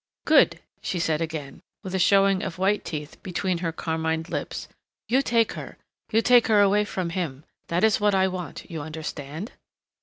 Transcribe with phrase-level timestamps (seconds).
[0.25, 4.67] "Good!" she said again, with a showing of white teeth between her carmined lips.
[5.07, 5.77] "You take her
[6.11, 7.43] you take her away from him.
[7.67, 8.67] That is what I want.
[8.67, 9.51] You understand?"